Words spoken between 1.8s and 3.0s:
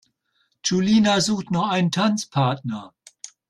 Tanzpartner.